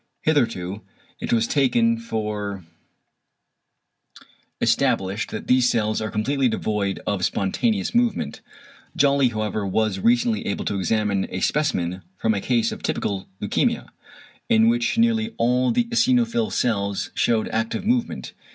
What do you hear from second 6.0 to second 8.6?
are completely devoid of spontaneous movement.